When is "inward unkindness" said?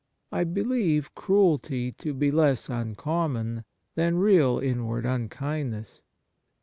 4.57-6.01